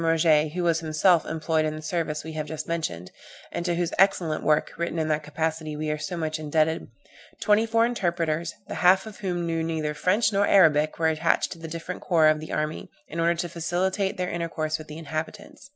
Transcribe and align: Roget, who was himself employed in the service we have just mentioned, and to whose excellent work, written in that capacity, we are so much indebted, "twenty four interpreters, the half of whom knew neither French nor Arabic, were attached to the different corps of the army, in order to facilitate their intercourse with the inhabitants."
Roget, 0.03 0.53
who 0.53 0.63
was 0.63 0.79
himself 0.79 1.27
employed 1.27 1.63
in 1.63 1.75
the 1.75 1.81
service 1.83 2.23
we 2.23 2.31
have 2.33 2.47
just 2.47 2.67
mentioned, 2.67 3.11
and 3.51 3.63
to 3.67 3.75
whose 3.75 3.93
excellent 3.99 4.43
work, 4.43 4.71
written 4.75 4.97
in 4.97 5.09
that 5.09 5.21
capacity, 5.21 5.75
we 5.75 5.91
are 5.91 5.99
so 5.99 6.17
much 6.17 6.39
indebted, 6.39 6.87
"twenty 7.39 7.67
four 7.67 7.85
interpreters, 7.85 8.55
the 8.67 8.73
half 8.81 9.05
of 9.05 9.19
whom 9.19 9.45
knew 9.45 9.61
neither 9.61 9.93
French 9.93 10.33
nor 10.33 10.47
Arabic, 10.47 10.97
were 10.97 11.05
attached 11.07 11.51
to 11.51 11.59
the 11.59 11.67
different 11.67 12.01
corps 12.01 12.29
of 12.29 12.39
the 12.39 12.51
army, 12.51 12.89
in 13.09 13.19
order 13.19 13.35
to 13.35 13.47
facilitate 13.47 14.17
their 14.17 14.31
intercourse 14.31 14.79
with 14.79 14.87
the 14.87 14.97
inhabitants." 14.97 15.69